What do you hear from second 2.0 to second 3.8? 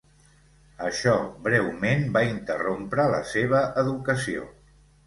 va interrompre la seva